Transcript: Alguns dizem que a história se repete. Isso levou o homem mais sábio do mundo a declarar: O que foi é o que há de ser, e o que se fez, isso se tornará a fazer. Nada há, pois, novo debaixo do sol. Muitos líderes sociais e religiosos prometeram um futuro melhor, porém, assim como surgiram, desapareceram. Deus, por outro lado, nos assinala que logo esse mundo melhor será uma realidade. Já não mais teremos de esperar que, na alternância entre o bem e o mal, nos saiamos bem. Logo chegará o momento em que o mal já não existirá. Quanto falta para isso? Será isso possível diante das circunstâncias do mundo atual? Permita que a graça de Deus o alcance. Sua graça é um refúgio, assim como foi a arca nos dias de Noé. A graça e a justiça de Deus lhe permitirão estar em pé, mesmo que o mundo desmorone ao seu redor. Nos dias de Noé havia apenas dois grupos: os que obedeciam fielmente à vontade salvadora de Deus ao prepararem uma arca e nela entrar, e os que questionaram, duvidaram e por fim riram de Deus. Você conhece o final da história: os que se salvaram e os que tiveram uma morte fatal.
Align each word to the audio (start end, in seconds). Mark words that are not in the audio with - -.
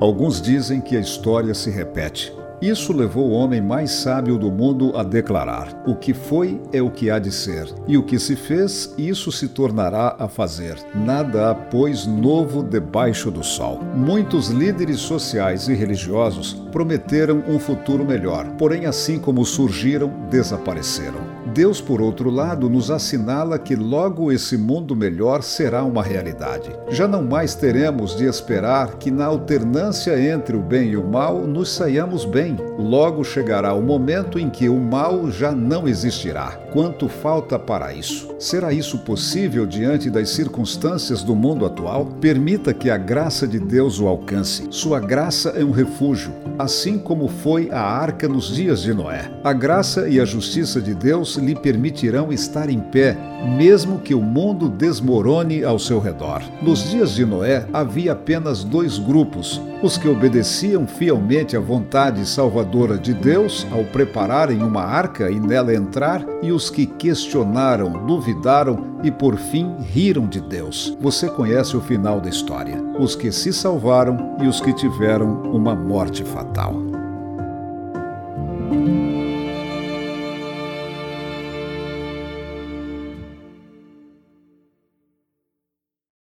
Alguns 0.00 0.40
dizem 0.40 0.80
que 0.80 0.96
a 0.96 1.00
história 1.00 1.52
se 1.52 1.68
repete. 1.68 2.32
Isso 2.62 2.90
levou 2.90 3.28
o 3.28 3.32
homem 3.32 3.60
mais 3.60 3.90
sábio 3.90 4.38
do 4.38 4.50
mundo 4.50 4.96
a 4.96 5.02
declarar: 5.02 5.82
O 5.86 5.94
que 5.94 6.14
foi 6.14 6.58
é 6.72 6.80
o 6.80 6.90
que 6.90 7.10
há 7.10 7.18
de 7.18 7.30
ser, 7.30 7.66
e 7.86 7.98
o 7.98 8.02
que 8.02 8.18
se 8.18 8.34
fez, 8.34 8.94
isso 8.96 9.30
se 9.30 9.48
tornará 9.48 10.16
a 10.18 10.26
fazer. 10.26 10.76
Nada 10.94 11.50
há, 11.50 11.54
pois, 11.54 12.06
novo 12.06 12.62
debaixo 12.62 13.30
do 13.30 13.44
sol. 13.44 13.80
Muitos 13.94 14.48
líderes 14.48 15.00
sociais 15.00 15.68
e 15.68 15.74
religiosos 15.74 16.54
prometeram 16.72 17.42
um 17.46 17.58
futuro 17.58 18.02
melhor, 18.02 18.46
porém, 18.56 18.86
assim 18.86 19.18
como 19.18 19.44
surgiram, 19.44 20.10
desapareceram. 20.30 21.39
Deus, 21.46 21.80
por 21.80 22.00
outro 22.02 22.30
lado, 22.30 22.68
nos 22.68 22.90
assinala 22.90 23.58
que 23.58 23.74
logo 23.74 24.30
esse 24.30 24.56
mundo 24.56 24.94
melhor 24.94 25.42
será 25.42 25.82
uma 25.82 26.02
realidade. 26.02 26.70
Já 26.90 27.08
não 27.08 27.22
mais 27.22 27.54
teremos 27.54 28.16
de 28.16 28.26
esperar 28.26 28.96
que, 28.96 29.10
na 29.10 29.24
alternância 29.24 30.20
entre 30.20 30.56
o 30.56 30.60
bem 30.60 30.90
e 30.90 30.96
o 30.96 31.04
mal, 31.04 31.46
nos 31.46 31.70
saiamos 31.70 32.24
bem. 32.24 32.56
Logo 32.78 33.24
chegará 33.24 33.72
o 33.74 33.82
momento 33.82 34.38
em 34.38 34.50
que 34.50 34.68
o 34.68 34.76
mal 34.76 35.30
já 35.30 35.50
não 35.52 35.88
existirá. 35.88 36.58
Quanto 36.72 37.08
falta 37.08 37.58
para 37.58 37.92
isso? 37.92 38.34
Será 38.38 38.72
isso 38.72 38.98
possível 38.98 39.66
diante 39.66 40.10
das 40.10 40.30
circunstâncias 40.30 41.22
do 41.22 41.34
mundo 41.34 41.64
atual? 41.64 42.06
Permita 42.20 42.72
que 42.72 42.90
a 42.90 42.96
graça 42.96 43.46
de 43.46 43.58
Deus 43.58 43.98
o 43.98 44.06
alcance. 44.06 44.66
Sua 44.70 45.00
graça 45.00 45.50
é 45.50 45.64
um 45.64 45.70
refúgio, 45.70 46.32
assim 46.58 46.98
como 46.98 47.28
foi 47.28 47.70
a 47.70 47.80
arca 47.80 48.28
nos 48.28 48.54
dias 48.54 48.82
de 48.82 48.92
Noé. 48.92 49.30
A 49.42 49.52
graça 49.52 50.08
e 50.08 50.20
a 50.20 50.24
justiça 50.24 50.80
de 50.80 50.94
Deus 50.94 51.29
lhe 51.36 51.54
permitirão 51.54 52.32
estar 52.32 52.70
em 52.70 52.80
pé, 52.80 53.16
mesmo 53.56 53.98
que 53.98 54.14
o 54.14 54.20
mundo 54.20 54.68
desmorone 54.68 55.62
ao 55.64 55.78
seu 55.78 55.98
redor. 55.98 56.42
Nos 56.62 56.90
dias 56.90 57.14
de 57.14 57.24
Noé 57.24 57.66
havia 57.72 58.12
apenas 58.12 58.64
dois 58.64 58.98
grupos: 58.98 59.60
os 59.82 59.96
que 59.96 60.08
obedeciam 60.08 60.86
fielmente 60.86 61.56
à 61.56 61.60
vontade 61.60 62.26
salvadora 62.26 62.98
de 62.98 63.14
Deus 63.14 63.66
ao 63.72 63.84
prepararem 63.84 64.62
uma 64.62 64.82
arca 64.82 65.30
e 65.30 65.38
nela 65.38 65.74
entrar, 65.74 66.24
e 66.42 66.52
os 66.52 66.70
que 66.70 66.86
questionaram, 66.86 68.06
duvidaram 68.06 68.98
e 69.02 69.10
por 69.10 69.36
fim 69.36 69.74
riram 69.80 70.26
de 70.26 70.40
Deus. 70.40 70.96
Você 71.00 71.28
conhece 71.28 71.76
o 71.76 71.80
final 71.80 72.20
da 72.20 72.28
história: 72.28 72.82
os 72.98 73.14
que 73.14 73.32
se 73.32 73.52
salvaram 73.52 74.36
e 74.42 74.46
os 74.46 74.60
que 74.60 74.72
tiveram 74.72 75.42
uma 75.52 75.74
morte 75.74 76.24
fatal. 76.24 76.90